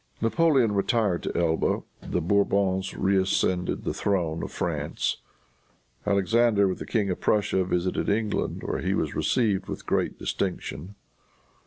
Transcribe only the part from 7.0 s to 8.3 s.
of Prussia, visited